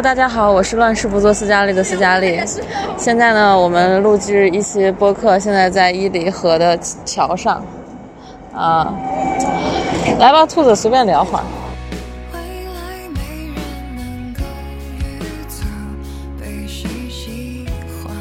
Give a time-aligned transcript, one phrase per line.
[0.00, 2.42] Hello，大家好，我是乱世不做斯嘉丽的斯嘉丽。
[2.96, 6.74] 现在呢，我们录制一期播客，现在在伊犁河的
[7.04, 7.62] 桥上。
[8.54, 8.94] 啊，
[10.18, 11.44] 来吧，兔子，随便聊会儿。
[12.32, 13.20] 未来没
[13.52, 13.60] 人
[13.94, 14.40] 能够
[15.04, 15.66] 预测
[16.40, 17.66] 被谁喜
[18.02, 18.16] 欢，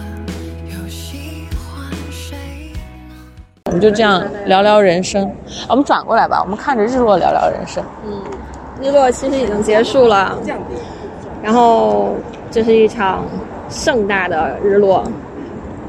[0.65, 2.35] 又喜欢谁
[3.07, 3.15] 呢？
[3.67, 5.23] 我们就这样聊聊人生。
[5.23, 5.31] 啊
[5.69, 7.81] 我们转过来吧，我们看着日落聊聊人生。
[8.05, 8.21] 嗯
[8.81, 10.37] 日落其实已经结束了，
[11.41, 12.15] 然后
[12.51, 13.23] 这是一场
[13.69, 15.03] 盛大的日落，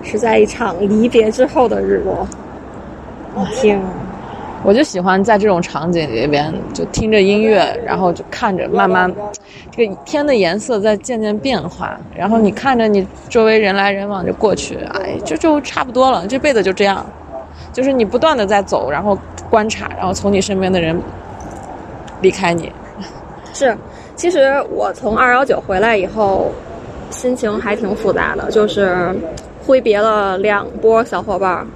[0.03, 2.27] 是在一场离别之后的日落。
[3.35, 3.81] 我听，
[4.63, 9.13] 我就喜欢在这种场景里边，就听着音乐，然后就看着慢慢，
[9.71, 17.07] 这个天的颜色在渐渐变化，然后你看着你周围人来人往就过去，哎，就就差不多了，这辈子就这样，
[17.73, 19.17] 就是你不断的在走，然后
[19.49, 21.01] 观察，然后从你身边的人
[22.21, 22.73] 离开你，
[23.53, 23.77] 是，
[24.21, 26.53] 其实我从二幺九回来以后，
[27.09, 29.17] 心情还挺复杂的，就是
[29.65, 31.67] 挥别了两波小伙伴儿。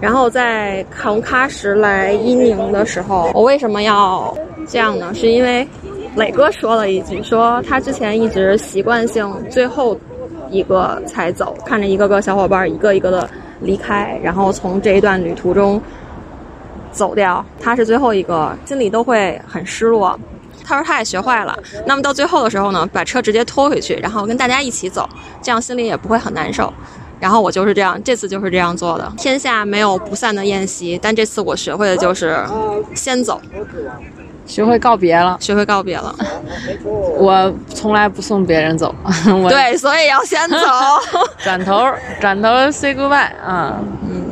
[0.00, 4.32] 然后在从喀什来伊宁的时候，我为什么要
[4.68, 5.12] 这样呢？
[5.14, 5.66] 是因为
[6.14, 9.98] 磊哥说了一句，说他之前一直习惯性最后
[10.50, 15.82] 一个才走，看着一个个小伙伴儿一个一个的离开，然后从这一段旅途中
[16.92, 20.16] 走掉，他是最后一个，心里都会很失落。
[20.64, 25.08] 他说他也学坏了，那么到最后的时候呢，把车直接拖回去，然后跟大家一起走，
[25.42, 26.72] 这样心里也不会很难受。
[27.20, 29.10] 然后我就是这样，这次就是这样做的。
[29.16, 32.44] 天下没有不散的宴席，但这次我学会的就是
[32.94, 33.40] 先走，
[34.44, 35.38] 学会告别了。
[35.40, 36.14] 学会告别了。
[36.84, 38.94] 我从来不送别人走，
[39.42, 40.58] 我对，所以要先走。
[41.42, 41.84] 转头
[42.20, 44.24] 转头 say goodbye 啊，嗯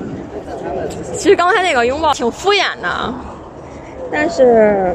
[1.17, 3.15] 其实刚才那个拥抱挺敷衍的，
[4.11, 4.95] 但是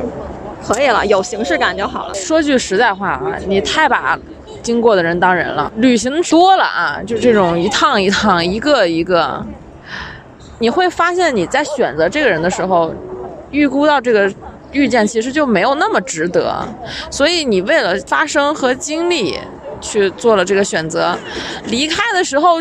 [0.68, 2.14] 可以了，有形式感就好了。
[2.14, 4.20] 说句实在话啊，你太把
[4.62, 5.72] 经过的人当人了。
[5.78, 9.42] 旅行多了啊，就这种一趟一趟，一个一个，
[10.60, 12.94] 你会发现你在选择这个人的时候，
[13.52, 14.30] 预估到这个
[14.74, 16.68] 遇见其实就没有那么值得，
[17.10, 19.40] 所以你为了发生和经历
[19.80, 21.18] 去做了这个选择，
[21.68, 22.58] 离开的时候。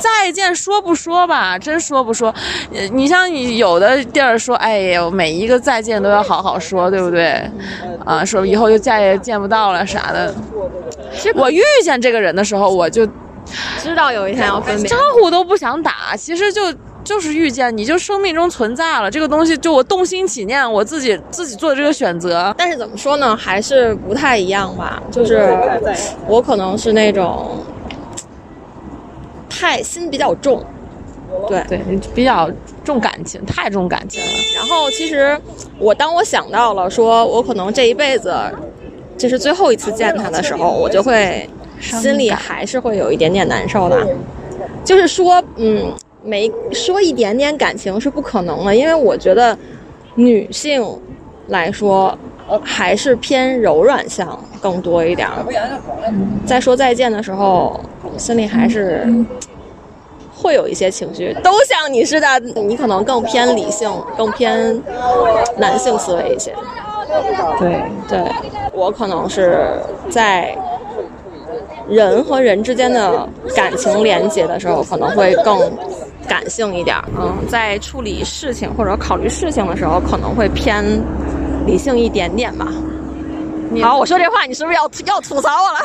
[0.00, 2.34] 再见说不说吧，真说不说。
[2.74, 7.42] 呃，你像你有的地儿说，哎呀，每一个再见都要好好说，对不对？
[8.04, 10.34] 啊，说以后就再也见不到了啥的。
[11.34, 13.06] 我遇见这个人的时候，我就
[13.78, 14.96] 知道有一天要分别招。
[15.20, 16.72] 呼都不想打，其实就
[17.02, 22.54] 就是遇见你就生命中存在了这个东西，就我动心起念，我自己自己做的这个选择。
[22.56, 25.02] 但是怎么说呢，还是不太一样吧。
[25.10, 25.56] 就是
[26.26, 27.58] 我可能是那种
[29.60, 30.64] 太心比较重，
[31.46, 31.62] 对。
[31.68, 31.78] 对，
[32.14, 32.50] 比较
[32.82, 34.28] 重感情，太重感情了。
[34.56, 35.38] 然后其实
[35.78, 38.34] 我当我想到了说我可能这一辈子
[39.18, 41.46] 这是最后一次见他的时候，我就会
[41.78, 44.08] 心里还是会有一点点难受的。
[44.82, 45.92] 就是说，嗯，
[46.24, 49.56] 没说一点点感情是不可能的，因为我觉得
[50.14, 50.82] 女性
[51.48, 52.18] 来说
[52.62, 55.44] 还是偏柔软向更多一点儿。
[56.46, 57.78] 在说再见的时候，
[58.16, 59.06] 心里还是
[60.40, 64.80] 会有一些情绪，都像你似的，你可能更偏理性，更偏
[65.56, 66.54] 男性思维一些。
[67.58, 68.32] 对，对
[68.72, 69.66] 我可能是
[70.08, 70.56] 在
[71.88, 75.58] 人和人之间的感情连接的时候，可能会更
[76.28, 76.96] 感性一点。
[77.20, 80.84] 嗯，在处理事情或者考虑事情的时候，可能会偏
[81.66, 82.68] 理性一点点吧。
[83.82, 85.80] 好，我说这话，你是不是要要吐槽我了？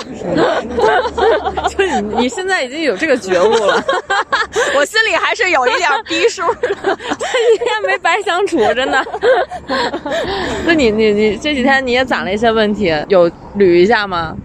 [1.70, 3.84] 就是你你现在已经有这个觉悟了，
[4.76, 6.58] 我心里还是有一点逼数的。
[6.62, 9.06] 这几天没白相处，真的。
[10.66, 14.36] 那你你你这几天你也攒了一些问题，有捋一下吗？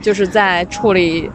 [0.00, 1.30] 就是在处理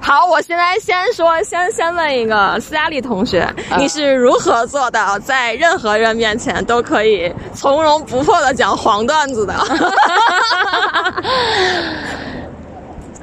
[0.00, 3.46] 好，我现在先说，先先问一个斯嘉丽同学，
[3.76, 9.54] 你是如何做到在任何人面前都可以从容不迫的讲黄段子的？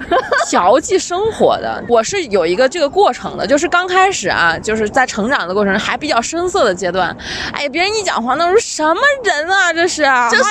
[0.49, 7.15] 调剂生活的，我是有一个这个过程的，就是刚开始啊，就是在成长的过程中还比较生涩的阶段，
[7.53, 10.43] 哎，别人一讲黄段子，什么人啊，这是，这是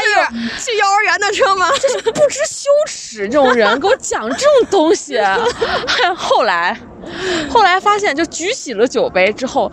[0.65, 1.69] 去幼儿园的车吗？
[1.81, 5.21] 这是不知羞耻这种人给我讲这种东西。
[6.17, 6.77] 后来，
[7.49, 9.71] 后来发现，就举起了酒杯之后，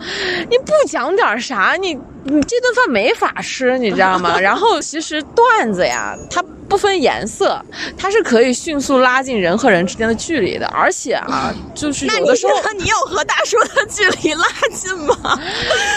[0.50, 1.94] 你不讲点啥，你
[2.24, 4.38] 你这顿饭没法吃，你知道吗？
[4.38, 7.60] 然后其实段子呀，它不分颜色，
[7.98, 15.14] 它是可以迅速拉近人和人之间的距离的，而且啊，就是那你有的时候觉得你有和大叔的距离拉近吗？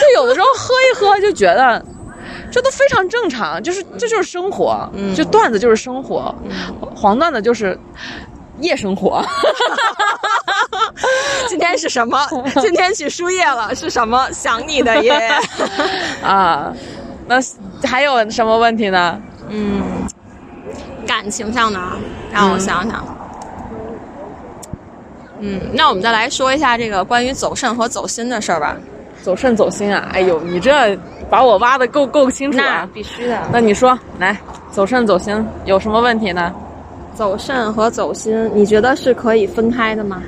[0.02, 1.84] 就有的时候喝一喝就觉得，
[2.52, 6.34] 这都非常正常，就是这就是生活，嗯就段子就是生活，
[6.94, 7.78] 黄段子就是
[8.60, 9.24] 夜生活。
[11.48, 12.26] 今天是什么？
[12.62, 14.28] 今天去输液了，是什么？
[14.32, 15.32] 想你的耶。
[16.24, 16.74] 啊，
[17.28, 17.36] 那
[17.84, 19.20] 还有什么问题呢？
[19.50, 19.84] 嗯，
[21.06, 21.80] 感情上的，
[22.32, 23.06] 让我想想。
[25.40, 28.76] 嗯，那我们再来说一下这个关于走肾和走心的事儿吧。
[29.22, 30.10] 走肾走心啊！
[30.14, 30.96] 哎呦，你这
[31.32, 32.88] 把我挖的够够清楚啊！
[32.94, 33.42] 必须的。
[33.52, 34.38] 那你说，来，
[34.72, 36.54] 走肾走心有什么问题呢？
[37.16, 40.22] 走肾和走心，你觉得是可以分开的吗？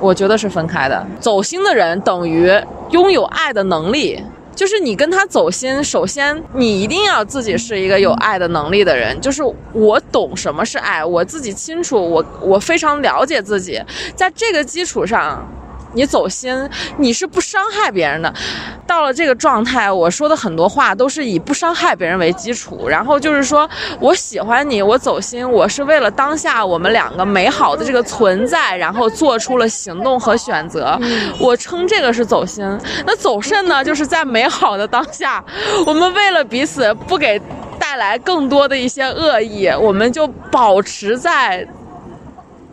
[0.00, 1.06] 我觉得是分开的。
[1.20, 2.50] 走心的人等于
[2.90, 4.20] 拥有爱的能力，
[4.54, 9.20] 就是你跟他走心，首先你一定要自己是一个有爱的能力的人。
[9.20, 9.42] 就是
[9.72, 13.80] 我懂什么是爱，我自己清楚，我我非常了解自己，
[14.16, 15.46] 在这个基础上。
[15.94, 16.54] 你走心，
[16.98, 18.32] 你是不伤害别人的。
[18.86, 22.86] 到了这个状态，我说的很多话都是以不伤害别人为基础。
[22.88, 23.68] 然后就是说
[23.98, 31.00] 我喜欢你，我走心，我是为了当下我们两个美好的这个存在，然后做出了行动和选择。
[31.38, 32.62] 我称这个是走心。
[33.06, 35.42] 那走肾呢，就是在美好的当下，
[35.86, 37.40] 我们为了彼此不给
[37.78, 41.66] 带来更多的一些恶意，我们就保持在。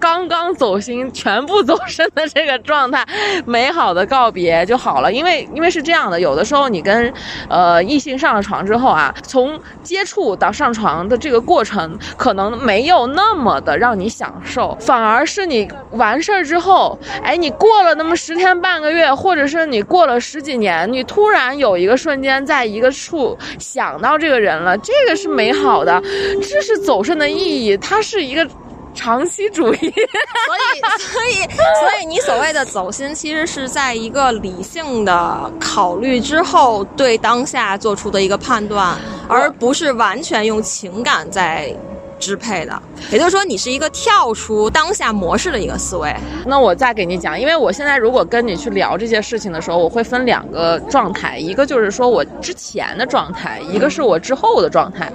[0.02, 3.06] 刚刚走心，全部走肾的这个状态，
[3.46, 5.14] 美好的告别就好了。
[5.14, 7.14] 因为因为是这样的，有的时候你跟
[7.48, 26.02] 呃异性上了床之后啊，从接触到上床的这个过程，可能没有那么的让你享受，反而是你完事儿之后，哎，你过了那么十天半个月，或者是你过了十几年，你突然有一个瞬间在一个处想到这个人了，这个是美好的，
[26.42, 28.48] 这是走肾的意义，它是一个。
[28.94, 29.92] 长期主义，所以，
[31.00, 31.34] 所以，
[31.80, 38.98] 所以，你所谓的走心，其实是在一个理性的考虑之后，对当下做出的一个判断，
[39.28, 41.74] 而不是完全用情感在
[42.22, 42.82] 支配的。
[43.12, 46.16] 也就是说，你是一个跳出当下模式的一个思维。
[46.46, 55.12] 那我再给你讲，因为我现在如果跟你去聊这些事情的时候，我会分两个状态，一个就是说我之前的状态，一个是我之后的状态。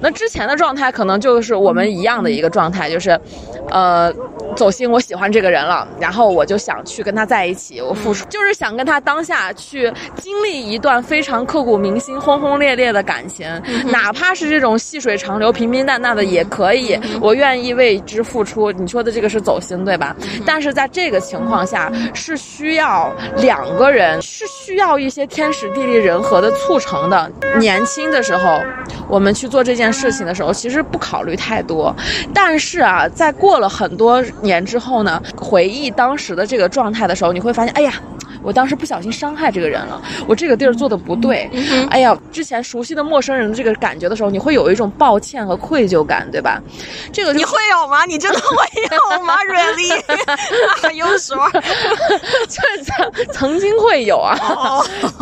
[0.00, 3.10] 那之前的状态可能就是我们一样的一个状态，就是，
[3.70, 4.12] 呃，
[4.56, 13.46] 走心，我喜欢这个人了，然后我就想去跟他在一起，我付出，就是想跟他当下去经历一段非常刻骨铭心、轰轰烈烈的感情，
[13.92, 18.72] 哪怕是这种细水长流、平平淡淡的也可以，我愿意为之付出。
[18.72, 20.16] 你说的这个是走心，对吧？
[20.44, 27.30] 但是在这个情况下，是需要两个人，是需要一些天时地利人和的促成的。
[27.58, 28.60] 年轻的时候，
[29.08, 29.92] 我们去做这件。
[29.92, 31.94] 事情的时候，其实不考虑太多，
[32.32, 37.92] 但是啊，在过了很多年之后呢，回忆当时的这个状态的时候，你会发现，哎呀。
[38.42, 41.48] 我当时不小心伤害这个人了，我这个地儿做的不对。
[41.90, 46.60] 哎呀，之前熟悉的陌生人的这个感觉的时候，你会有一种抱歉和愧疚感，对吧？
[47.12, 48.04] 这个你会有吗？
[48.04, 49.36] 你真的会有吗？
[49.46, 50.92] Really？
[50.94, 51.48] 有说，
[52.48, 54.36] 这 曾曾经会有啊，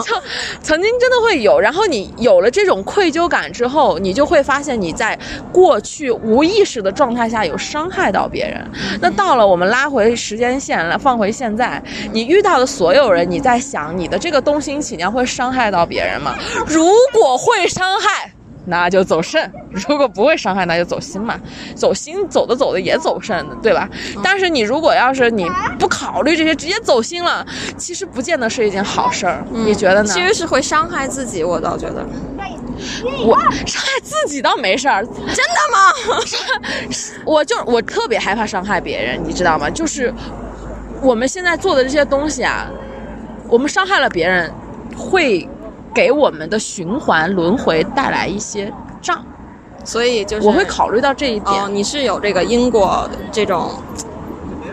[0.02, 0.20] 曾
[0.62, 1.58] 曾经真的会有。
[1.60, 5.18] 然后你有了这种愧疚感之后，你就会发现你在
[5.52, 8.64] 过去无意识的状态下有伤害到别人。
[9.00, 13.09] 那到了我们拉回时间线来放回现在，你遇到的所有。
[13.12, 16.34] 人，你在想你的这个动心起念会伤害到别人吗？
[16.66, 18.30] 如果会伤害，
[18.66, 21.38] 那就走肾；如果不会伤害，那就走心嘛。
[21.74, 23.88] 走心走的走的也走肾的，对吧？
[24.22, 25.46] 但是你如果要是你
[25.78, 27.44] 不考虑这些，直接走心了，
[27.76, 29.42] 其实不见得是一件好事儿。
[29.50, 30.08] 你觉得呢？
[30.12, 32.06] 其实是会伤害自己，我倒觉得。
[33.26, 36.18] 我伤害自己倒没事儿，真的吗？
[37.26, 39.68] 我就我特别害怕伤害别人，你知道吗？
[39.68, 40.12] 就是
[41.02, 42.70] 我们现在做的这些东西啊。
[43.50, 44.50] 我们伤害了别人，
[44.96, 45.46] 会
[45.92, 49.24] 给我们的循环轮回带来一些账，
[49.84, 51.64] 所以就是我会考虑到这一点。
[51.64, 53.72] 哦，你是有这个因果这种，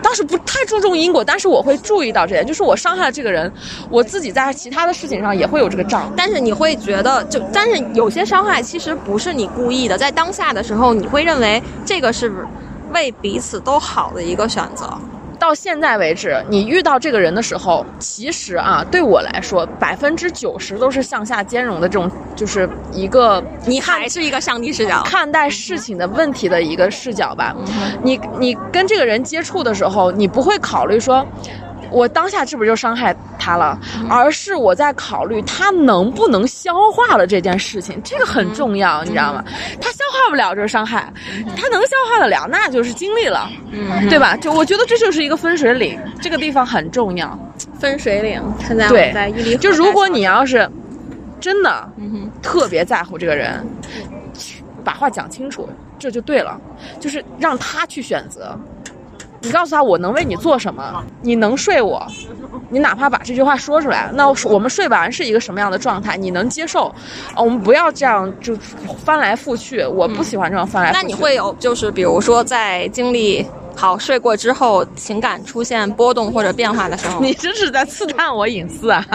[0.00, 3.52] 当时不太注重因果，但是我会注意到这点，就是我伤害了这个人，
[3.90, 6.12] 我自己在其他的事情上也会有这个账。
[6.16, 12.46] 但是你会觉得，就但是有些伤害其实不是你故意的，在当下的时候，你会认为这个是
[12.92, 14.88] 为彼此都好的一个选择。
[15.38, 27.54] 到现在为止，你遇到这个人的时候，其实啊，对我来说，百分之九十都是向下兼容的这种，就是一个你还是一个上帝视角看待事情的问题的一个视角吧。
[28.02, 31.24] 你你跟这个人接触的时候，你不会考虑说。
[31.90, 33.78] 我当下是不是就伤害他了？
[34.08, 39.44] 而是我在考虑他能不能消化了这件事情，这个很重要，你知道吗？
[39.80, 41.12] 他消化不了这是伤害，
[41.56, 43.48] 他能消化得了，那就是经历了，
[44.08, 44.36] 对吧？
[44.36, 47.38] 就我觉得这就是一个分水岭，这个地方很重要。
[47.78, 49.56] 分水岭，现在对在伊犁。
[49.56, 50.68] 就如果你要是
[51.40, 53.64] 真的嗯，特别在乎这个人，
[54.84, 55.68] 把话讲清楚，
[55.98, 56.60] 这就对了，
[56.98, 58.58] 就是让他去选择。
[59.40, 62.04] 你告诉他我能为你做什么，你能睡我，
[62.70, 66.86] 你哪怕把这句话说出来，那我们睡完是一个什么样的状态，你能接受？
[67.34, 68.56] 啊，我们不要这样就
[69.04, 71.00] 翻来覆去，我不喜欢这种翻来覆去。
[71.00, 79.04] 那你会有就是比如说在经历好睡过之后，情感出现波动或者变化的时候， 你这是在刺探我隐私啊！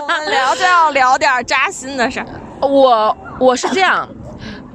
[0.00, 2.26] 我们聊就要聊点扎心的事儿。
[2.60, 4.08] 我我是这样，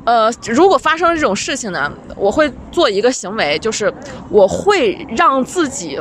[0.08, 3.94] 呃，如果发生这种事情呢，我会做一个行为，就是
[4.30, 6.00] 我会让自己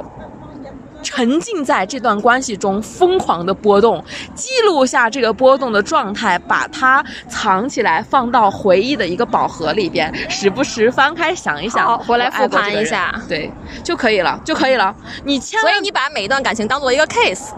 [1.02, 13.50] 沉浸在这段关系中，疯狂的波动，记录下这个波动的状态，把它藏起来，放到回忆的一个宝盒里边，时不时翻开想一想，好回来我爱过复盘一下对，
[13.82, 14.94] 就可以了，就可以了。
[15.24, 17.48] 你千万所以你把每一段感情当做一个 case，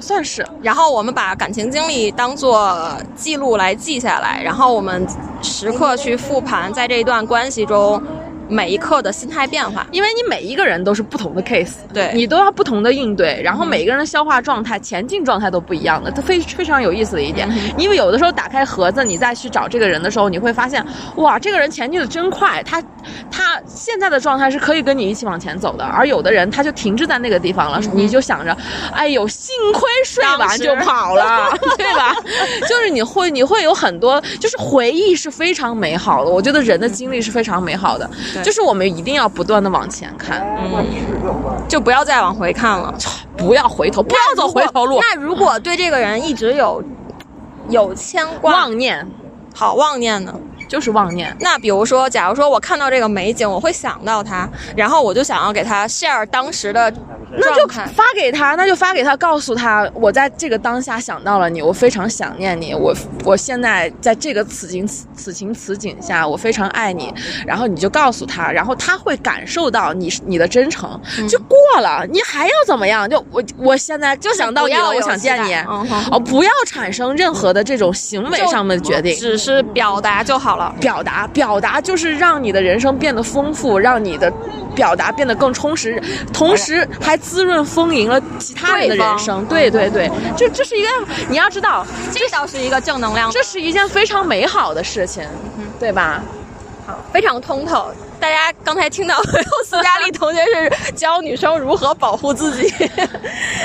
[0.00, 5.06] 算是然后我们把感情经历当做记录来记下来，然后我们
[5.42, 8.02] 时刻去复盘在这一段关系中
[8.48, 9.86] 每一刻的心态变化。
[9.92, 17.48] 因为你每一个人都是不同的 case，对你都要不同的应对，然后每个人的消化状态、前进状态都不一样的，它非非常有意思的一点。
[17.78, 20.84] 因为有的时候打开盒子，你再去找这个人的时候，你会发现，
[21.16, 22.82] 哇，这个人前进的真快，他
[23.30, 28.56] 他现在的状态是可以跟你一起往前走的，而有的人他就停滞在那个地方了，你就想着，
[28.92, 32.14] 哎呦，幸亏睡完就跑了， 对吧？
[32.68, 38.08] 就是你会你会有很多，就是回忆是非常美好的，我觉得人的经历是非常美好的，
[38.42, 40.40] 就是我们一定要不断的往前看。
[40.58, 40.84] 嗯。
[41.68, 42.92] 就不要再往回看了，
[43.36, 46.82] 不要回头，不要走回头路，那如果对这个人一直有
[47.68, 49.06] 有牵挂、妄念。
[49.54, 50.32] 好妄念呢？
[50.70, 51.36] 就是妄念。
[51.40, 56.90] 那比如说，假如说我看到这个美景，我会想到它，然后我就想要给它 share 当时的
[57.36, 57.66] 那就。
[57.70, 62.94] 发给他，那就发给他，告诉他，我在这个当下想到了你，我非常想念你，我
[63.24, 67.12] 我现在在这个此情此此情此景下，我非常爱你，
[67.46, 73.08] 然后你就告诉他，然后他会感受到你你的真诚，就过了，你还要怎么样？
[73.08, 80.74] 就我我现在就想到你了，我想见你，嗯哼哦，不要产生任何的这种行为上面的决定，只是表达就好了。
[80.80, 84.32] 表达，表达就是让你的人生变得丰富，让你的
[84.74, 89.44] 表达变得更充实，同时还滋润丰盈了其他人的人生。
[89.46, 90.88] 对对对，这这是一个
[91.28, 95.24] 你要知道，这倒是一个正能量，这是一件非常美好的事情，
[95.78, 96.22] 对吧？
[96.86, 97.92] 好非常通透。
[98.18, 99.16] 大家刚才听到
[99.64, 102.68] 斯嘉丽同学是教女生如何保护自己，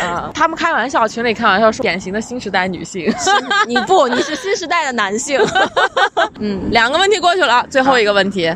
[0.01, 3.13] 啊， 他们开玩笑，群里开玩笑说典型的新时代女性。
[3.67, 5.45] 你不，你是新时代的男性。
[6.39, 8.55] 嗯，两个问题过去了，最后一个问题，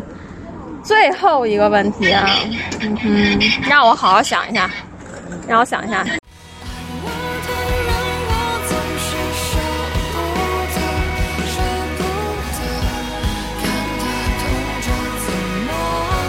[0.84, 2.25] 最后一个问题啊，
[2.79, 4.70] 嗯哼，让我好好想一下，
[5.50, 6.06] 让我想一下。
[6.06, 7.50] 我的
[7.84, 7.91] 人，
[8.29, 8.32] 我
[8.70, 9.58] 总是舍
[9.96, 9.98] 不
[10.70, 10.77] 得，
[11.50, 11.58] 舍
[11.98, 12.00] 不
[12.53, 12.62] 得，
[13.60, 13.65] 看
[13.98, 14.00] 他
[14.38, 14.46] 痛
[14.79, 14.88] 着
[15.25, 15.27] 怎
[15.65, 15.68] 么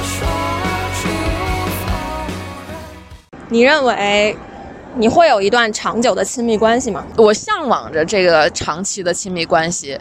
[0.03, 0.11] 说
[0.97, 1.01] 出
[1.85, 1.93] 否
[2.67, 2.73] 认。
[3.51, 4.35] 你认为
[4.97, 7.05] 你会有一段长久的亲密关系吗？
[7.19, 10.01] 我向往着这个长期的亲密关系，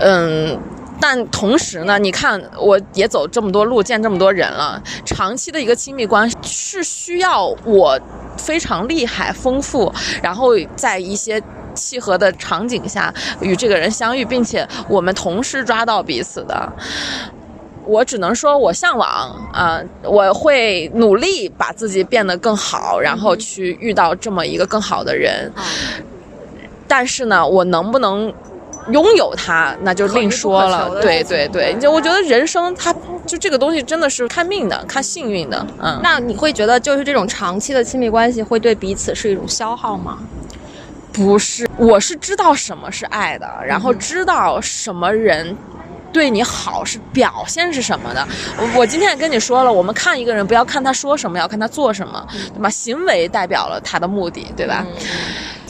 [0.00, 0.58] 嗯。
[1.02, 7.98] 但同时呢，你看，我也走这么多路，见这么多人了，长期的一个亲密关系是需要我
[8.40, 9.92] 非常厉害、丰富，
[10.22, 11.40] 然后在一些
[11.74, 16.72] 契合的场景下与这个人相遇，并且我们同时抓到彼此的。
[17.86, 19.08] 我只能说，我向往
[19.52, 25.50] 啊、我会努力把自己变得更好，然后去遇到这么一个更好的人。
[26.86, 28.32] 但是呢，我能不能
[28.92, 31.00] 拥有它，那就另说了。
[31.00, 32.94] 对对对，就我觉得人生它
[33.26, 35.66] 就这个东西真的是看命的，看幸运的。
[35.80, 40.18] 嗯，那你会觉得就是这种长期的亲密关系会对彼此是一种消耗吗？
[41.12, 45.56] 不是，我是知道什么是爱的，然嗯后知道什么人。
[46.12, 48.26] 对你好是表现是什么的？
[48.58, 52.68] 我我今天也跟你说了，我们看一个人不要看他说什么，要看他做什么，嗯对吧？
[52.68, 54.84] 行为代表了他的目的，对吧？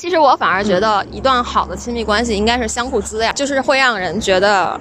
[0.00, 4.80] 其实我反而觉得，一段好的亲密关系应该是相互滋养，就是会让人觉得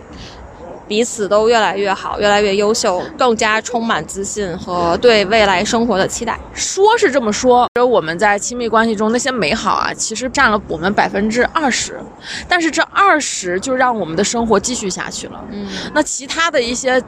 [0.87, 6.39] 彼此都越来越好，越来越优秀，更加充满自信和对未来生活的期待。
[6.53, 11.99] 说是这么说，我们在亲密关系中那些美好啊，其实占了我们百分之二十，
[12.47, 15.43] 但是这二十就让我们的生活继续下去了。
[15.51, 17.03] 嗯，那其他的一些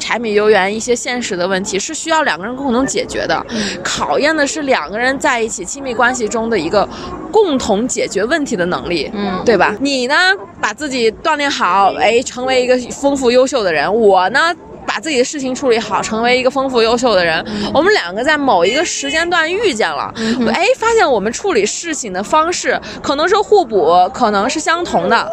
[0.00, 3.46] 柴米油盐、一些现实的问题，是需要两个人共同解决的。
[3.84, 6.88] 考验的是两个人在一起亲密关系中的一个
[7.30, 9.76] 共同解决问题的能力，嗯对吧？
[9.78, 10.14] 你呢，
[10.60, 14.52] 把自己锻炼好，哎，成为一个丰富优秀的人；我呢。
[15.00, 17.42] 把自己的事情处理好，成为一个丰富优秀的人。
[17.72, 20.12] 我们两个在某一个时间段遇见了，
[20.52, 25.26] 哎，发现我们处理事情的方式可能是互补，可能是相同的。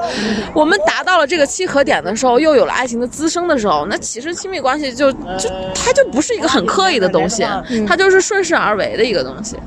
[0.53, 7.45] 我们达到了这个契合点的时候，又有了爱情的滋生的时候，那其实亲密关系就就它就不是一个很刻意的东西，
[7.85, 9.57] 它就是顺势而为的一个东西。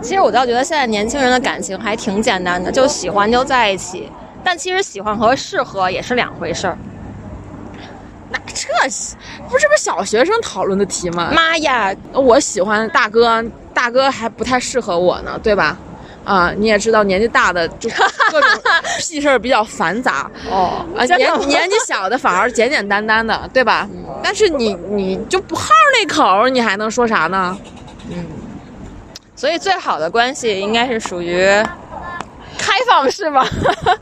[0.00, 4.08] 其实我倒觉得现在年轻人的感情还挺简单的，就喜欢就在一起。
[4.42, 6.78] 但其实喜欢和适合也是两回事儿。
[8.30, 8.68] 那这
[9.48, 11.30] 不是不是小学生讨论的题吗？
[11.34, 13.44] 妈呀，我喜欢大哥，
[13.74, 15.76] 大哥还不太适合我呢，对吧？
[16.24, 17.88] 啊，你也知道，年纪大的就
[18.30, 18.50] 各种
[19.00, 20.30] 屁事儿比较繁杂。
[20.50, 23.88] 哦啊，年年纪小的反而简简单单的，对吧？
[24.22, 27.58] 但是你你就不好那口儿，你还能说啥呢？
[28.10, 28.24] 嗯
[29.34, 31.46] 所以最好的关系应该是属于
[32.58, 33.42] 开放式吧。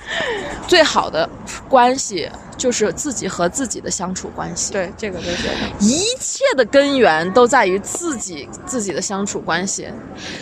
[0.66, 1.28] 最好的
[1.68, 2.28] 关系
[2.59, 4.73] 就是自己和自己的相处关系。
[4.73, 5.55] 对，这个就觉得。
[5.81, 9.88] 一切的根源都在于自己自己的相处关系。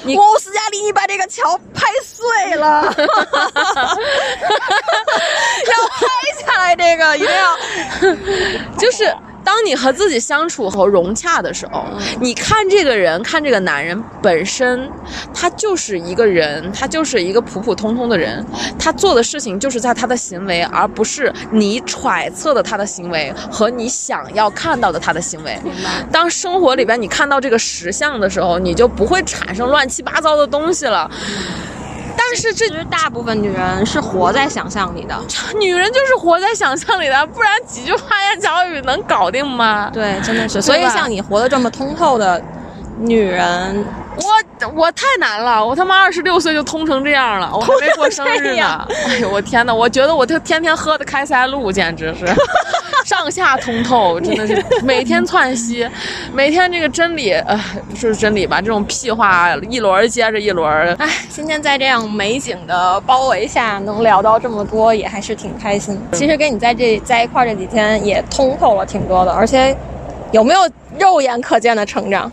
[0.02, 2.90] 你我斯嘉丽，你把这个桥拍碎了， 要
[5.92, 6.06] 拍
[6.40, 7.56] 下来，这个一定要。
[8.78, 9.14] 就是
[9.46, 11.84] 当你和自己相处和融洽的时候，
[12.20, 14.90] 你看这个人，看这个男人本身，
[15.32, 18.44] 他就是一个人，他就是一个普普通通的人，
[18.76, 25.56] 他做的事情就是在他的行为，而不是你揣测的他的行为和你想要看到的他的行为。
[26.10, 31.08] 当生活里边你看到这个实相的时候，你就不会产生乱七八糟的东西了。
[32.16, 35.14] 但是这其实大部分女人是活在想象里的。
[35.58, 39.90] 女人就是活在想象里的，不然几句花言巧语能搞定吗？
[39.92, 40.60] 对，真的是。
[40.60, 42.42] 所以像你活得这么通透的
[42.98, 43.84] 女人，
[44.16, 48.88] 我我太难了，我他妈二十六岁就通成这样了，我还没过生日呢。
[49.06, 52.26] 哎呦我天哪，我觉得我就天天喝的开塞露，简直是
[53.06, 55.88] 上下通透，真的是 每天窜稀，
[56.32, 57.56] 每天这个真理，呃，
[57.94, 60.92] 说是真理吧，这种屁话一轮儿接着一轮儿。
[60.98, 65.96] 哎，今天在这样美景的包围下，能聊到这么多，也还是挺开心。
[66.14, 69.76] 其实跟你在这在一块儿这几天，也通透了挺多的，而且
[70.32, 72.30] 有没有肉眼可见的成长？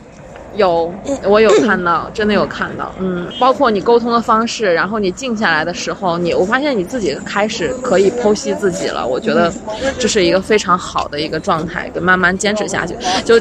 [0.55, 0.93] 有，
[1.25, 9.51] 我有看到，真的有看到，嗯，包括你沟通的方式，然后你静下来的时候，你我发现你自己开始可以剖析自己了，我觉得
[9.97, 12.95] 这是一个非常好的一个状态，跟慢慢坚持下去。
[13.25, 13.39] 就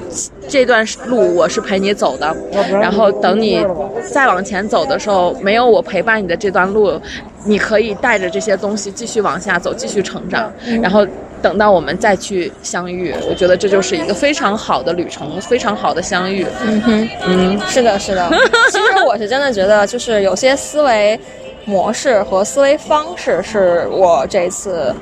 [0.49, 2.35] 这段路我是陪你走的，
[2.71, 3.65] 然后等你
[4.11, 7.01] 再往前走的时候，没有我陪伴你的这段路，
[7.45, 11.07] 你可以带着这些东西继续往下走，继续成长，然后。
[11.43, 16.47] 等到我们再去相遇，我觉得这就是一个非常好的旅程，非常好的相遇。
[16.65, 18.31] 嗯哼，嗯，是的，是的。
[18.71, 21.19] 其实我是真的觉得，就是有些思维
[21.65, 24.95] 模式和思维方式是我这次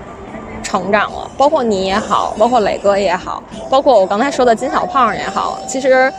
[0.62, 6.12] 成长了，包括你也好，包括磊哥也好，包括我刚才说的金小胖也好，其实。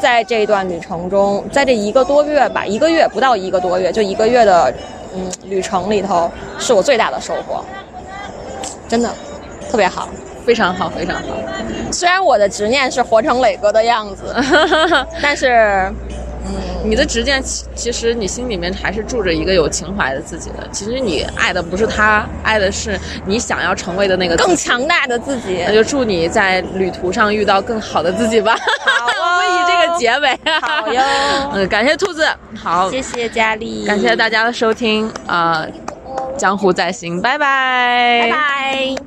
[0.00, 4.74] 在这一段旅程中，在这一个多月吧，一个月不到一个多月，就一个月的
[5.14, 7.64] 嗯旅程里头，是我最大的收获，
[8.88, 9.08] 真的
[9.72, 10.08] 特别好。
[10.44, 11.22] 非常好，非常好。
[11.92, 14.34] 虽然我的执念是活成磊哥的样子，
[15.22, 15.90] 但是
[16.84, 20.56] 你的执念，其其实你心里面还是住着一个有情怀的自己的。
[20.72, 24.54] 其实你爱的不是他，爱的是你想要成为的那个更。
[24.56, 25.72] 强大的自己那。
[25.72, 28.54] 就祝你在旅途上遇到更好的自己吧。
[28.84, 30.38] 好哦 我们以这个结尾。
[30.60, 31.00] 好哟
[31.54, 32.26] 嗯，感谢兔子，
[32.60, 35.64] 好，谢谢佳丽，感谢大家的收听啊、
[36.36, 39.01] 江湖在行，拜拜，拜拜。